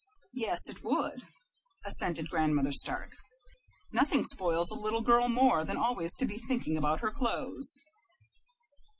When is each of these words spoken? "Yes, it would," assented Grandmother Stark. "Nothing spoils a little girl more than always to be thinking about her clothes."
"Yes, 0.33 0.67
it 0.67 0.83
would," 0.83 1.27
assented 1.85 2.27
Grandmother 2.31 2.71
Stark. 2.71 3.11
"Nothing 3.91 4.23
spoils 4.23 4.71
a 4.71 4.73
little 4.73 5.01
girl 5.03 5.29
more 5.29 5.63
than 5.63 5.77
always 5.77 6.15
to 6.15 6.25
be 6.25 6.39
thinking 6.39 6.75
about 6.75 7.01
her 7.01 7.11
clothes." 7.11 7.79